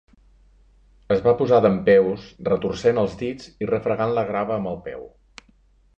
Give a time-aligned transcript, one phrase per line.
[1.15, 5.07] Es va posar dempeus retorcent els dits i refregant la grava amb el peu.